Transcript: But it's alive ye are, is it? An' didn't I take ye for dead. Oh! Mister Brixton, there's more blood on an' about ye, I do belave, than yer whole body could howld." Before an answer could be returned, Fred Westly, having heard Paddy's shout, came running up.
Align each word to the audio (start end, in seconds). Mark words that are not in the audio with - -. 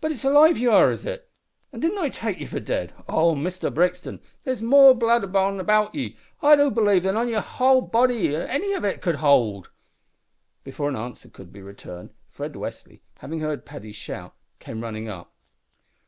But 0.00 0.12
it's 0.12 0.22
alive 0.22 0.56
ye 0.56 0.68
are, 0.68 0.92
is 0.92 1.04
it? 1.04 1.32
An' 1.72 1.80
didn't 1.80 1.98
I 1.98 2.10
take 2.10 2.38
ye 2.38 2.46
for 2.46 2.60
dead. 2.60 2.92
Oh! 3.08 3.34
Mister 3.34 3.70
Brixton, 3.70 4.20
there's 4.44 4.62
more 4.62 4.94
blood 4.94 5.24
on 5.34 5.54
an' 5.54 5.58
about 5.60 5.92
ye, 5.96 6.16
I 6.40 6.54
do 6.54 6.70
belave, 6.70 7.02
than 7.02 7.16
yer 7.28 7.40
whole 7.40 7.80
body 7.80 8.30
could 8.98 9.16
howld." 9.16 9.70
Before 10.62 10.88
an 10.88 10.94
answer 10.96 11.28
could 11.28 11.52
be 11.52 11.60
returned, 11.60 12.10
Fred 12.28 12.52
Westly, 12.54 13.00
having 13.16 13.40
heard 13.40 13.66
Paddy's 13.66 13.96
shout, 13.96 14.32
came 14.60 14.80
running 14.80 15.08
up. 15.08 15.34